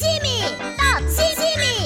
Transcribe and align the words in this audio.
Zimi, 0.00 0.38
tot, 0.80 1.02
zimi, 1.16 1.76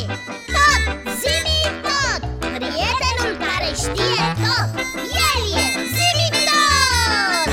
tot, 0.54 0.82
zimi, 1.22 1.58
tot. 1.86 2.20
Prietenul 2.56 3.32
care 3.44 3.70
știe 3.82 4.24
tot, 4.44 4.70
el 5.28 5.40
e 5.62 5.66
zimi 5.96 6.28
tot. 6.48 7.50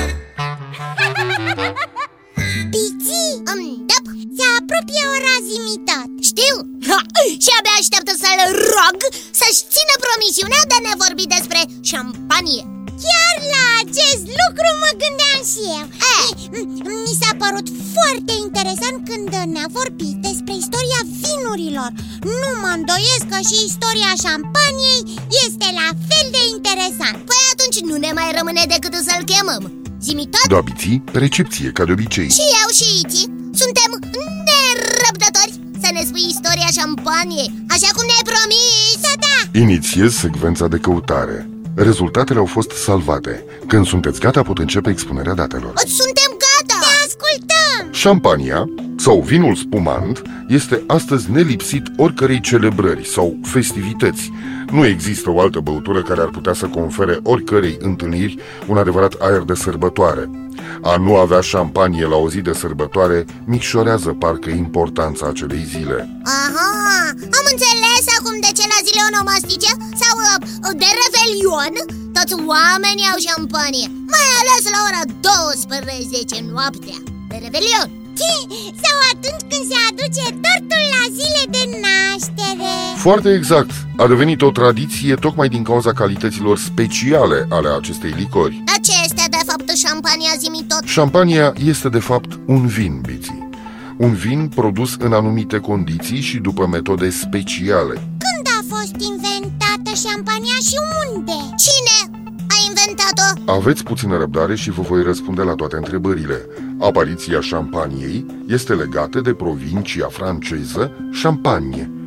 Piții, 2.74 3.32
Îmi 3.54 3.72
dăp, 3.90 4.06
se 4.38 4.46
apropie 4.60 5.04
ora 5.16 5.36
zimi 5.50 5.76
tot. 5.90 6.10
Știu. 6.30 6.56
Ha, 6.90 7.00
Și 7.44 7.52
abia 7.58 7.76
așteaptă 7.80 8.14
să-l 8.24 8.42
rog 8.78 8.98
să-și 9.40 9.64
țină 9.74 9.96
promisiunea 10.06 10.64
de 10.70 10.76
a 10.78 10.86
ne 10.88 10.94
vorbi 11.04 11.26
despre 11.36 11.60
șampanie 11.92 12.64
Chiar 13.04 13.36
la 13.56 13.64
acest 13.84 14.24
lucru 14.42 14.68
mă 14.84 14.92
gândeam 15.04 15.40
și 15.52 15.62
eu. 15.80 15.86
Eh. 16.16 16.28
Mi- 16.54 16.68
Mi 17.06 17.14
s-a 17.22 17.34
părut 17.44 17.68
foarte 17.96 18.34
interesant 18.46 18.98
când 19.10 19.30
ne-a 19.54 19.70
vorbit 19.80 20.16
despre 20.28 20.54
istoria 20.64 21.02
vinurilor. 21.24 21.92
Nu 22.42 22.50
mă 22.64 22.72
îndoiesc 22.80 23.26
că 23.34 23.40
și 23.50 23.58
istoria 23.72 24.12
șampaniei 24.26 25.02
este 25.46 25.68
la 25.82 25.88
fel 26.10 26.26
de 26.36 26.42
interesant 26.56 27.18
Păi 27.30 27.42
atunci 27.54 27.80
nu 27.90 27.96
ne 28.06 28.12
mai 28.20 28.30
rămâne 28.38 28.64
decât 28.76 28.94
să-l 29.08 29.24
chemăm. 29.32 29.64
Zimi 30.06 30.26
tot? 30.34 30.48
Da, 30.54 30.60
Biții, 30.68 30.98
pe 31.12 31.18
recepție, 31.26 31.68
ca 31.78 31.84
de 31.88 31.92
obicei. 31.98 32.30
Și 32.38 32.44
eu 32.62 32.68
și 32.80 32.88
Iti 33.04 33.22
suntem 33.62 33.92
nerăbdători 34.50 35.54
să 35.84 35.90
ne 35.94 36.04
spui 36.10 36.26
istoria 36.34 36.70
șampaniei 36.80 37.50
Așa 37.76 37.90
cum 37.96 38.04
ne-ai 38.10 38.26
promis. 38.32 38.98
Da, 39.06 39.14
da, 39.26 39.60
Inițiez 39.64 40.12
secvența 40.26 40.66
de 40.74 40.78
căutare 40.78 41.38
Rezultatele 41.76 42.40
au 42.40 42.46
fost 42.46 42.72
salvate. 42.72 43.46
Când 43.68 43.86
sunteți 43.86 44.20
gata, 44.20 44.42
pot 44.42 44.58
începe 44.58 44.90
expunerea 44.90 45.34
datelor. 45.34 45.74
Suntem 45.76 46.32
gata! 46.32 46.80
Te 46.80 47.06
ascultăm! 47.06 47.92
Șampania, 47.92 48.66
sau 48.98 49.22
vinul 49.22 49.56
spumant, 49.56 50.22
este 50.48 50.84
astăzi 50.88 51.32
nelipsit 51.32 51.84
oricărei 51.98 52.40
celebrări 52.40 53.08
sau 53.08 53.38
festivități. 53.44 54.32
Nu 54.74 54.86
există 54.86 55.30
o 55.30 55.40
altă 55.40 55.60
băutură 55.60 56.02
care 56.02 56.22
ar 56.22 56.32
putea 56.38 56.54
să 56.54 56.66
confere 56.66 57.20
oricărei 57.24 57.78
întâlniri 57.80 58.38
un 58.68 58.78
adevărat 58.78 59.14
aer 59.20 59.42
de 59.42 59.54
sărbătoare. 59.54 60.30
A 60.82 60.96
nu 61.06 61.18
avea 61.18 61.42
șampanie 61.42 62.06
la 62.14 62.16
o 62.16 62.30
zi 62.30 62.40
de 62.42 62.54
sărbătoare 62.54 63.26
micșorează 63.46 64.10
parcă 64.24 64.50
importanța 64.50 65.28
acelei 65.28 65.64
zile. 65.74 65.98
Aha, 66.24 66.72
am 67.38 67.46
înțeles 67.54 68.06
acum 68.18 68.36
de 68.46 68.52
ce 68.58 68.64
la 68.74 68.80
zile 68.88 69.02
onomastice 69.10 69.72
sau 70.02 70.14
uh, 70.26 70.36
de 70.82 70.90
revelion 71.02 71.74
Toți 72.18 72.36
oamenii 72.56 73.10
au 73.12 73.20
șampanie 73.28 73.88
Mai 74.14 74.28
ales 74.40 74.64
la 74.74 74.80
ora 74.88 75.04
12 75.28 76.36
noaptea 76.54 76.98
de 77.30 77.38
revelion 77.44 77.90
Sau 78.84 78.98
atunci 79.12 79.46
când 79.50 79.64
se 79.72 79.78
aduce 79.90 80.26
Foarte 83.04 83.34
exact, 83.34 83.72
a 83.98 84.08
devenit 84.08 84.42
o 84.42 84.52
tradiție 84.52 85.16
tocmai 85.16 85.48
din 85.48 85.64
cauza 85.64 85.94
calităților 85.94 86.58
speciale 86.58 87.46
ale 87.50 87.70
acestei 87.78 88.14
licori. 88.18 88.62
Dar 88.66 88.76
ce 88.82 88.92
este 89.04 89.24
de 89.30 89.38
fapt 89.46 89.70
șampania 89.70 90.32
zimi 90.38 90.66
tot? 90.68 90.82
Șampania 90.84 91.54
este 91.66 91.90
de 91.90 92.00
fapt 92.00 92.40
un 92.46 92.68
vin, 92.68 93.02
biții. 93.06 93.50
Un 93.98 94.14
vin 94.14 94.52
produs 94.56 94.96
în 95.00 95.14
anumite 95.14 95.58
condiții 95.58 96.20
și 96.20 96.38
după 96.38 96.68
metode 96.68 97.10
speciale. 97.10 97.94
Când 97.94 98.46
a 98.60 98.76
fost 98.76 98.96
inventată 99.12 99.92
șampania 100.08 100.58
și 100.68 100.78
unde? 101.08 101.38
Cine 101.66 102.22
a 102.48 102.56
inventat-o? 102.68 103.52
Aveți 103.52 103.84
puțină 103.84 104.18
răbdare 104.18 104.56
și 104.56 104.72
vă 104.72 104.82
voi 104.82 105.04
răspunde 105.04 105.42
la 105.42 105.54
toate 105.54 105.76
întrebările. 105.76 106.46
Apariția 106.80 107.42
șampaniei 107.42 108.26
este 108.48 108.74
legată 108.74 109.20
de 109.20 109.34
provincia 109.34 110.08
franceză 110.12 110.92
Champagne. 111.22 112.03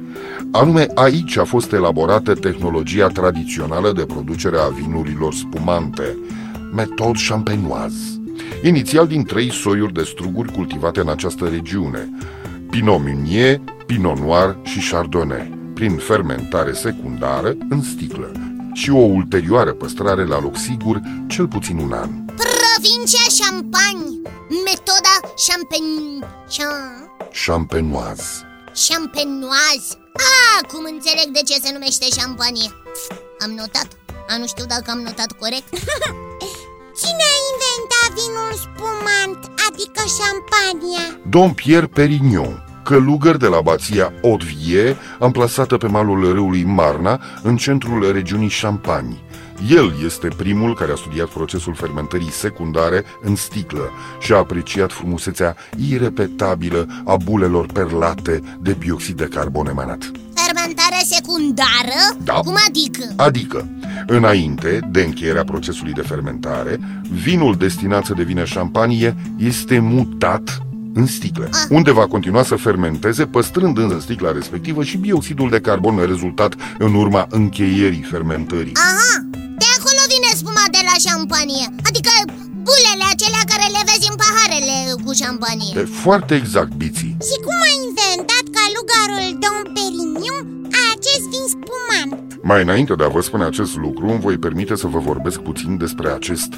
Anume 0.52 0.86
aici 0.94 1.36
a 1.36 1.44
fost 1.44 1.72
elaborată 1.72 2.34
tehnologia 2.34 3.06
tradițională 3.06 3.92
de 3.92 4.04
producere 4.04 4.56
a 4.58 4.68
vinurilor 4.68 5.34
spumante, 5.34 6.18
metode 6.74 7.18
champenoise, 7.28 8.22
inițial 8.62 9.06
din 9.06 9.24
trei 9.24 9.52
soiuri 9.52 9.92
de 9.92 10.02
struguri 10.02 10.52
cultivate 10.52 11.00
în 11.00 11.08
această 11.08 11.44
regiune, 11.44 12.10
Pinot 12.70 13.04
Meunier, 13.04 13.60
Pinot 13.86 14.18
Noir 14.18 14.56
și 14.62 14.90
Chardonnay, 14.90 15.58
prin 15.74 15.96
fermentare 15.96 16.72
secundară 16.72 17.56
în 17.68 17.82
sticlă 17.82 18.32
și 18.72 18.90
o 18.90 18.98
ulterioară 18.98 19.72
păstrare 19.72 20.24
la 20.24 20.40
loc 20.40 20.56
sigur 20.56 21.00
cel 21.26 21.48
puțin 21.48 21.78
un 21.78 21.92
an. 21.92 22.10
Provincia 22.24 23.26
Champagne 23.38 24.16
Metoda 24.48 25.20
champagne... 25.36 26.20
Cham... 26.48 27.10
Champenoise. 27.32 28.44
Champenoise 28.88 30.05
Acum 30.62 30.84
înțeleg 30.94 31.28
de 31.32 31.42
ce 31.48 31.56
se 31.62 31.72
numește 31.72 32.06
șampanie 32.18 32.68
Am 33.44 33.50
notat 33.60 33.88
A, 34.28 34.36
nu 34.36 34.46
știu 34.46 34.64
dacă 34.74 34.88
am 34.90 35.00
notat 35.08 35.30
corect 35.42 35.70
Cine 37.00 37.24
a 37.32 37.36
inventat 37.52 38.10
vinul 38.20 38.52
spumant, 38.64 39.40
adică 39.68 40.02
șampania? 40.18 41.20
Dom 41.28 41.54
Pierre 41.54 41.86
Perignon, 41.86 42.64
călugăr 42.84 43.36
de 43.36 43.46
la 43.46 43.56
abația 43.56 44.12
Haute-Vie, 44.22 44.96
amplasată 45.18 45.76
pe 45.76 45.86
malul 45.86 46.32
râului 46.32 46.64
Marna, 46.64 47.20
în 47.42 47.56
centrul 47.56 48.12
regiunii 48.12 48.52
Champagne. 48.60 49.24
El 49.70 49.94
este 50.04 50.28
primul 50.36 50.74
care 50.74 50.92
a 50.92 50.94
studiat 50.94 51.28
procesul 51.28 51.74
fermentării 51.74 52.30
secundare 52.30 53.04
în 53.22 53.36
sticlă 53.36 53.90
și 54.20 54.32
a 54.32 54.36
apreciat 54.36 54.92
frumusețea 54.92 55.56
irepetabilă 55.90 57.02
a 57.04 57.16
bulelor 57.16 57.66
perlate 57.66 58.42
de 58.60 58.76
bioxid 58.78 59.16
de 59.16 59.24
carbon 59.24 59.66
emanat. 59.66 60.10
Fermentare 60.34 61.02
secundară? 61.04 62.16
Da. 62.24 62.32
Cum 62.32 62.54
adică? 62.68 63.12
Adică, 63.16 63.68
înainte 64.06 64.88
de 64.90 65.02
încheierea 65.02 65.44
procesului 65.44 65.92
de 65.92 66.02
fermentare, 66.02 66.80
vinul 67.10 67.54
destinat 67.54 68.04
să 68.04 68.14
devină 68.14 68.44
șampanie 68.44 69.16
este 69.38 69.78
mutat 69.78 70.60
în 70.94 71.06
sticlă, 71.06 71.48
unde 71.68 71.92
va 71.92 72.06
continua 72.06 72.42
să 72.42 72.54
fermenteze, 72.54 73.26
păstrând 73.26 73.78
în 73.78 74.00
sticla 74.00 74.32
respectivă 74.32 74.82
și 74.82 74.96
bioxidul 74.96 75.50
de 75.50 75.60
carbon 75.60 76.04
rezultat 76.06 76.54
în 76.78 76.94
urma 76.94 77.26
încheierii 77.30 78.02
fermentării. 78.02 78.72
Aha, 78.74 79.25
șampanie 81.06 81.66
Adică 81.88 82.12
bulele 82.66 83.06
acelea 83.14 83.44
care 83.52 83.66
le 83.76 83.82
vezi 83.88 84.08
în 84.12 84.16
paharele 84.22 84.76
cu 85.04 85.10
șampanie 85.22 85.72
E 85.80 85.84
foarte 86.04 86.32
exact, 86.40 86.72
Biții. 86.82 87.16
Și 87.28 87.36
cum 87.44 87.58
a 87.68 87.70
inventat 87.84 88.44
calugarul 88.56 89.26
Dom 89.42 89.58
Perignon 89.76 90.44
acest 90.92 91.24
vin 91.32 91.46
spumant? 91.54 92.14
Mai 92.50 92.62
înainte 92.62 92.94
de 92.94 93.04
a 93.04 93.08
vă 93.08 93.20
spune 93.20 93.44
acest 93.44 93.76
lucru, 93.76 94.04
îmi 94.08 94.20
voi 94.20 94.38
permite 94.38 94.74
să 94.82 94.86
vă 94.86 94.98
vorbesc 94.98 95.38
puțin 95.40 95.76
despre 95.76 96.08
acest 96.18 96.50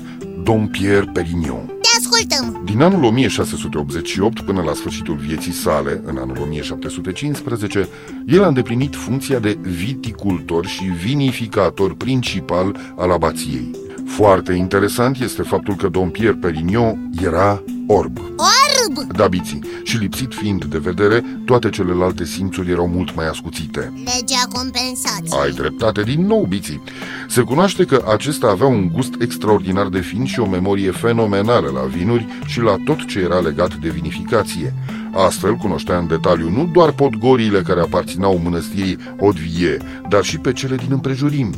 Dom 0.42 0.69
Pierre 0.69 1.10
Perignon. 1.12 1.65
Te 1.66 1.88
ascultăm 1.98 2.62
Din 2.65 2.82
anul 2.82 3.04
1688 3.04 4.41
până 4.41 4.62
la 4.62 4.75
sfârșitul 4.75 5.16
vieții 5.16 5.53
sale, 5.53 6.03
în 6.04 6.16
anul 6.16 6.36
1715, 6.41 7.88
el 8.26 8.42
a 8.42 8.47
îndeplinit 8.47 8.94
funcția 8.94 9.38
de 9.38 9.59
viticultor 9.60 10.66
și 10.66 10.84
vinificator 10.84 11.94
principal 11.94 12.94
al 12.97 13.10
abației. 13.10 13.86
Foarte 14.09 14.53
interesant 14.53 15.21
este 15.21 15.43
faptul 15.43 15.77
că 15.77 15.89
Dom 15.89 16.11
Pierre 16.11 16.39
Perignon 16.41 17.11
era 17.23 17.63
orb. 17.87 18.19
Orb 18.19 19.13
Da, 19.13 19.27
biții, 19.27 19.61
și 19.83 19.97
lipsit 19.97 20.35
fiind 20.35 20.65
de 20.65 20.79
vedere, 20.79 21.25
toate 21.45 21.71
celelalte 21.71 22.25
simțuri 22.25 22.71
erau 22.71 22.89
mult 22.89 23.15
mai 23.15 23.29
ascuțite. 23.29 23.93
Legea 23.97 24.43
compensației 24.53 25.41
Ai 25.43 25.51
dreptate 25.51 26.03
din 26.03 26.27
nou, 26.27 26.45
Biții. 26.49 26.83
Se 27.29 27.41
cunoaște 27.41 27.85
că 27.85 28.05
acesta 28.13 28.47
avea 28.47 28.67
un 28.67 28.89
gust 28.93 29.15
extraordinar 29.21 29.87
de 29.87 30.01
fin 30.01 30.25
și 30.25 30.41
o 30.41 30.47
memorie 30.47 30.91
fenomenală 30.91 31.71
la 31.75 31.81
vinuri 31.81 32.27
și 32.47 32.61
la 32.61 32.77
tot 32.85 33.07
ce 33.07 33.19
era 33.19 33.39
legat 33.39 33.75
de 33.75 33.89
vinificație. 33.89 34.75
Astfel 35.13 35.55
cunoștea 35.55 35.99
în 35.99 36.07
detaliu 36.07 36.51
nu 36.51 36.71
doar 36.73 36.93
podgorile 36.93 37.63
care 37.63 37.81
aparțineau 37.81 38.41
mănăstirii 38.43 38.99
Odvie, 39.19 39.77
dar 40.09 40.22
și 40.22 40.39
pe 40.39 40.53
cele 40.53 40.77
din 40.77 40.89
împrejurim. 40.91 41.53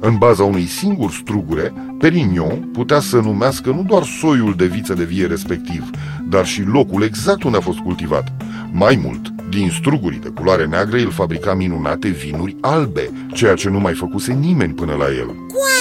În 0.00 0.16
baza 0.16 0.44
unui 0.44 0.66
singur 0.66 1.10
strugure, 1.10 1.72
Perignon 1.98 2.68
putea 2.72 3.00
să 3.00 3.16
numească 3.16 3.70
nu 3.70 3.82
doar 3.82 4.02
soiul 4.02 4.54
de 4.56 4.66
viță 4.66 4.94
de 4.94 5.04
vie 5.04 5.26
respectiv, 5.26 5.90
dar 6.28 6.46
și 6.46 6.62
locul 6.62 7.02
exact 7.02 7.42
unde 7.42 7.56
a 7.56 7.60
fost 7.60 7.78
cultivat. 7.78 8.32
Mai 8.72 9.00
mult, 9.02 9.32
din 9.50 9.70
strugurii 9.70 10.18
de 10.18 10.28
culoare 10.28 10.66
neagră, 10.66 10.98
el 10.98 11.10
fabrica 11.10 11.54
minunate 11.54 12.08
vinuri 12.08 12.56
albe, 12.60 13.10
ceea 13.32 13.54
ce 13.54 13.68
nu 13.68 13.78
mai 13.78 13.94
făcuse 13.94 14.32
nimeni 14.32 14.72
până 14.72 14.94
la 14.94 15.04
el. 15.04 15.26
Cu 15.26 15.75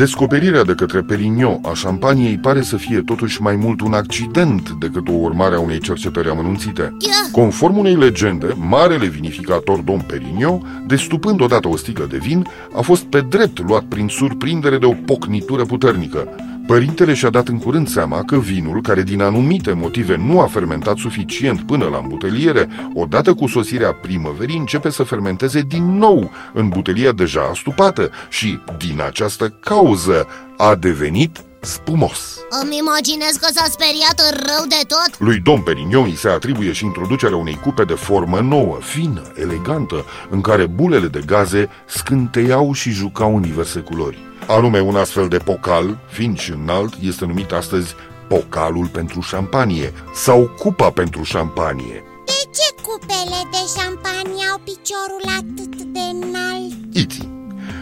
Descoperirea 0.00 0.64
de 0.64 0.74
către 0.74 1.00
Perignon 1.00 1.60
a 1.62 1.74
șampaniei 1.74 2.38
pare 2.38 2.62
să 2.62 2.76
fie 2.76 3.00
totuși 3.00 3.42
mai 3.42 3.56
mult 3.56 3.80
un 3.80 3.92
accident 3.92 4.70
decât 4.70 5.08
o 5.08 5.12
urmare 5.12 5.54
a 5.54 5.60
unei 5.60 5.78
cercetări 5.78 6.28
amănunțite. 6.28 6.82
Ia, 6.82 7.30
Conform 7.32 7.76
unei 7.78 7.94
legende, 7.94 8.54
marele 8.56 9.06
vinificator 9.06 9.78
Dom 9.78 10.00
Perignon, 10.00 10.84
destupând 10.86 11.40
odată 11.40 11.68
o 11.68 11.76
sticlă 11.76 12.06
de 12.10 12.16
vin, 12.16 12.46
a 12.74 12.80
fost 12.80 13.02
pe 13.02 13.20
drept 13.20 13.66
luat 13.66 13.82
prin 13.82 14.08
surprindere 14.08 14.78
de 14.78 14.86
o 14.86 14.92
pocnitură 14.92 15.64
puternică. 15.64 16.28
Părintele 16.70 17.14
și-a 17.14 17.30
dat 17.30 17.48
în 17.48 17.58
curând 17.58 17.88
seama 17.88 18.22
că 18.24 18.38
vinul, 18.38 18.82
care 18.82 19.02
din 19.02 19.20
anumite 19.20 19.72
motive 19.72 20.16
nu 20.16 20.40
a 20.40 20.46
fermentat 20.46 20.96
suficient 20.96 21.60
până 21.60 21.84
la 21.84 21.98
îmbuteliere, 21.98 22.68
odată 22.94 23.34
cu 23.34 23.46
sosirea 23.46 23.92
primăverii 23.92 24.56
începe 24.56 24.90
să 24.90 25.02
fermenteze 25.02 25.60
din 25.60 25.96
nou 25.96 26.30
în 26.52 26.68
butelia 26.68 27.12
deja 27.12 27.40
astupată 27.50 28.10
și, 28.28 28.58
din 28.78 29.00
această 29.06 29.48
cauză, 29.48 30.26
a 30.56 30.74
devenit 30.74 31.40
spumos. 31.60 32.38
Îmi 32.62 32.78
imaginez 32.78 33.36
că 33.40 33.48
s-a 33.52 33.64
speriat 33.68 34.20
rău 34.30 34.66
de 34.68 34.86
tot 34.86 35.20
Lui 35.20 35.38
Dom 35.38 35.62
Perignon 35.62 36.04
îi 36.04 36.16
se 36.16 36.28
atribuie 36.28 36.72
și 36.72 36.84
introducerea 36.84 37.36
unei 37.36 37.60
cupe 37.62 37.84
de 37.84 37.94
formă 37.94 38.38
nouă, 38.40 38.78
fină, 38.80 39.22
elegantă, 39.34 40.04
în 40.28 40.40
care 40.40 40.66
bulele 40.66 41.06
de 41.06 41.22
gaze 41.26 41.68
scânteiau 41.86 42.72
și 42.72 42.90
jucau 42.90 43.36
în 43.36 43.42
diverse 43.42 43.80
culori. 43.80 44.29
Anume, 44.56 44.80
un 44.80 44.96
astfel 44.96 45.28
de 45.28 45.36
pocal, 45.36 45.98
fin 46.06 46.34
și 46.34 46.52
înalt, 46.62 46.94
este 47.02 47.24
numit 47.24 47.52
astăzi 47.52 47.94
pocalul 48.28 48.86
pentru 48.86 49.20
șampanie 49.20 49.92
sau 50.14 50.50
cupa 50.58 50.90
pentru 50.90 51.22
șampanie. 51.22 52.04
De 52.26 52.50
ce 52.54 52.82
cupele 52.82 53.40
de 53.50 53.62
șampanie 53.78 54.44
au 54.52 54.60
piciorul 54.64 55.24
atât 55.38 55.82
de 55.82 55.98
înalt? 55.98 56.94
Iti. 56.94 57.28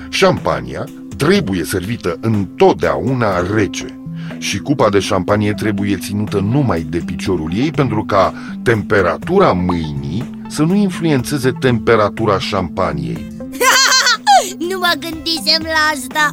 Șampania 0.09 0.85
trebuie 1.17 1.65
servită 1.65 2.19
întotdeauna 2.21 3.55
rece 3.55 4.01
și 4.39 4.59
cupa 4.59 4.89
de 4.89 4.99
șampanie 4.99 5.53
trebuie 5.53 5.97
ținută 5.97 6.39
numai 6.39 6.81
de 6.81 7.03
piciorul 7.07 7.51
ei 7.55 7.71
pentru 7.71 8.05
ca 8.05 8.35
temperatura 8.63 9.53
mâinii 9.53 10.41
să 10.49 10.63
nu 10.63 10.75
influențeze 10.75 11.53
temperatura 11.53 12.39
șampaniei. 12.39 13.38
Nu 14.71 14.77
mă 14.85 14.93
gândisem 15.05 15.63
la 15.75 15.83
asta 15.95 16.25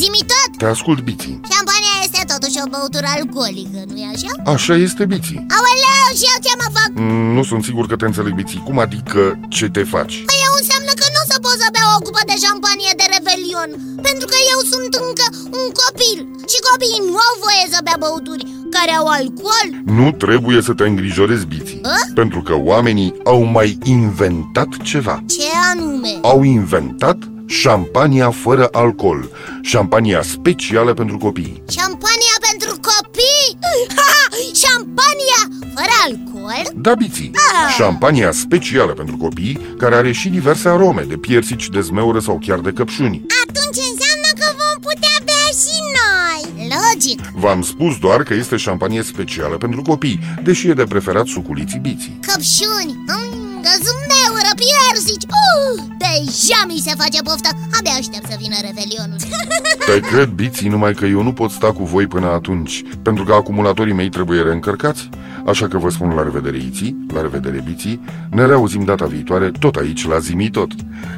Zimi 0.00 0.22
tot, 0.32 0.50
Te 0.60 0.66
ascult, 0.74 1.00
Biții. 1.08 1.36
șampania 1.54 1.94
este 2.06 2.20
totuși 2.32 2.56
o 2.64 2.66
băutură 2.74 3.08
alcoolică, 3.16 3.78
nu-i 3.92 4.08
așa? 4.14 4.32
Așa 4.54 4.74
este, 4.86 5.02
Biții. 5.12 5.40
Aoleu, 5.56 6.06
și 6.18 6.26
eu 6.32 6.38
ce 6.46 6.52
mă 6.60 6.68
fac? 6.78 6.90
Mm, 7.02 7.28
Nu 7.36 7.42
sunt 7.50 7.62
sigur 7.68 7.84
că 7.90 7.96
te 8.00 8.06
înțeleg, 8.10 8.32
Biții. 8.40 8.62
Cum 8.68 8.76
adică 8.86 9.20
ce 9.56 9.66
te 9.76 9.82
faci? 9.94 10.14
Păi 10.30 10.40
eu 10.46 10.52
înseamnă 10.60 10.92
că 11.00 11.06
nu 11.14 11.20
o 11.24 11.26
să 11.32 11.36
pot 11.44 11.56
să 11.62 11.68
beau 11.74 11.90
o 11.96 12.02
cupă 12.06 12.22
de 12.30 12.36
șampanie 12.44 12.92
de 13.00 13.06
revelion 13.14 13.70
Pentru 14.08 14.26
că 14.32 14.36
eu 14.52 14.58
sunt 14.72 14.92
încă 15.04 15.26
un 15.58 15.66
copil 15.80 16.18
Și 16.50 16.58
copiii 16.68 17.04
nu 17.08 17.16
au 17.28 17.34
voie 17.44 17.64
să 17.74 17.78
bea 17.86 17.98
băuturi 18.04 18.44
care 18.76 18.92
au 19.00 19.06
alcool 19.18 19.68
Nu 19.98 20.06
trebuie 20.24 20.58
să 20.68 20.72
te 20.78 20.84
îngrijorezi, 20.90 21.46
Biții. 21.52 21.80
A? 21.96 21.98
Pentru 22.20 22.40
că 22.46 22.54
oamenii 22.72 23.10
au 23.32 23.40
mai 23.58 23.68
inventat 23.96 24.70
ceva. 24.90 25.16
Ce 25.36 25.46
anume? 25.72 26.12
Au 26.32 26.38
inventat 26.58 27.18
șampania 27.50 28.30
fără 28.30 28.68
alcool. 28.72 29.30
Șampania 29.62 30.22
specială 30.22 30.94
pentru 30.94 31.18
copii. 31.18 31.62
Șampania 31.70 32.34
pentru 32.50 32.80
copii? 32.90 33.58
Ha! 33.96 34.36
Șampania 34.54 35.40
fără 35.74 35.94
alcool? 36.06 36.82
Da, 36.82 36.94
Biții. 36.94 37.30
Ah! 37.34 37.74
Șampania 37.74 38.32
specială 38.32 38.92
pentru 38.92 39.16
copii, 39.16 39.74
care 39.78 39.94
are 39.94 40.12
și 40.12 40.28
diverse 40.28 40.68
arome 40.68 41.02
de 41.02 41.16
piersici, 41.16 41.68
de 41.68 41.80
zmeură 41.80 42.18
sau 42.18 42.40
chiar 42.46 42.58
de 42.58 42.70
căpșuni. 42.70 43.24
Atunci 43.46 43.80
înseamnă 43.90 44.30
că 44.40 44.46
vom 44.60 44.80
putea 44.88 45.16
bea 45.24 45.46
și 45.62 45.76
noi 45.98 46.68
Logic 46.72 47.20
V-am 47.34 47.62
spus 47.62 47.98
doar 47.98 48.22
că 48.22 48.34
este 48.34 48.56
șampanie 48.56 49.02
specială 49.02 49.56
pentru 49.56 49.82
copii, 49.82 50.20
deși 50.42 50.68
e 50.68 50.72
de 50.72 50.84
preferat 50.84 51.26
suculiții 51.26 51.78
biții. 51.78 52.18
Căpșuni 52.26 53.04
mm, 53.06 53.39
Zmeură, 53.84 54.52
piersici 54.60 55.26
uh, 55.38 55.84
Deja 56.02 56.60
mi 56.66 56.82
se 56.86 56.94
face 57.02 57.22
poftă 57.22 57.50
Abia 57.78 57.92
aștept 57.98 58.26
să 58.30 58.36
vină 58.38 58.56
revelionul 58.68 59.18
Te 59.86 60.00
cred, 60.00 60.28
biții, 60.28 60.68
numai 60.68 60.94
că 60.94 61.06
eu 61.06 61.22
nu 61.22 61.32
pot 61.32 61.50
sta 61.50 61.72
cu 61.72 61.84
voi 61.84 62.06
până 62.06 62.26
atunci, 62.26 62.82
pentru 63.02 63.24
că 63.24 63.32
acumulatorii 63.32 63.92
mei 63.92 64.08
trebuie 64.08 64.42
reîncărcați. 64.42 65.08
Așa 65.46 65.68
că 65.68 65.78
vă 65.78 65.90
spun 65.90 66.14
la 66.14 66.22
revedere, 66.22 66.56
Iții, 66.56 67.06
la 67.12 67.20
revedere, 67.20 67.62
biții, 67.66 68.00
ne 68.30 68.46
reauzim 68.46 68.84
data 68.84 69.04
viitoare, 69.04 69.50
tot 69.58 69.74
aici, 69.74 70.06
la 70.06 70.18
Zimi 70.18 70.50
Tot. 70.50 70.70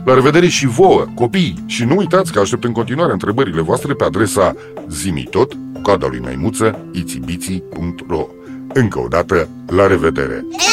La 0.05 0.15
revedere 0.15 0.49
și 0.49 0.67
vouă, 0.67 1.06
copii, 1.15 1.65
și 1.67 1.85
nu 1.85 1.97
uitați 1.97 2.33
că 2.33 2.41
aștept 2.41 2.65
în 2.65 2.73
continuare 2.73 3.12
întrebările 3.12 3.61
voastre 3.61 3.95
pe 3.95 4.05
adresa 4.05 4.55
zimitot, 4.88 5.53
coada 5.83 6.06
lui 6.06 6.19
maimuță, 6.19 6.85
itibiții.ro 6.93 8.27
Încă 8.73 8.99
o 8.99 9.09
dată, 9.09 9.49
la 9.67 9.87
revedere! 9.87 10.35
La 10.35 10.37
revedere, 10.37 10.72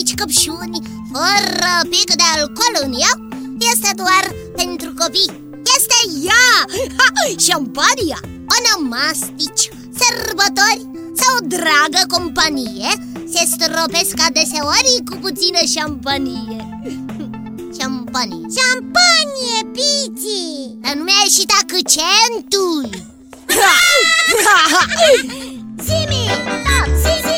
piersici, 0.00 0.14
căpșuni 0.14 0.80
Fără 1.12 1.88
pic 1.90 2.14
de 2.14 2.22
alcool 2.34 2.74
în 2.82 2.92
ea. 3.00 3.12
Este 3.72 3.90
doar 3.96 4.34
pentru 4.56 4.94
copii. 4.98 5.48
Este 5.76 5.98
ea! 6.26 6.50
Ha, 6.98 7.08
Șampania 7.38 8.20
Onomastici 8.56 9.68
Sărbători 9.98 10.82
Sau 11.20 11.34
o 11.36 11.46
dragă 11.46 12.02
companie. 12.08 12.90
Se 13.32 13.42
stropesc 13.52 14.16
adeseori 14.26 15.02
cu 15.08 15.16
puțină 15.16 15.58
șampanie. 15.74 16.56
Șampanie. 17.78 18.46
Șampanie, 18.56 19.58
Biții 19.72 20.78
Dar 20.80 20.94
nu 20.94 21.02
mi-a 21.02 21.20
ieșit 21.24 21.50
accentul. 21.60 22.88
Zimi, 25.84 26.24
tot, 26.64 26.94
zimi 27.02 27.29